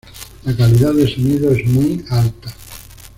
La 0.45 0.55
calidad 0.57 0.95
de 0.95 1.07
sonido 1.13 1.51
es 1.51 1.63
muy 1.67 2.03
alta. 2.09 2.51